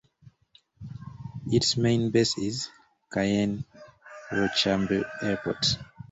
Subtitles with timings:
[1.45, 2.69] Its main base is
[3.13, 5.77] Cayenne-Rochambeau Airport.